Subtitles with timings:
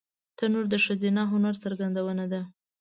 [0.37, 2.41] تنور د ښځینه هنر څرګندونه ده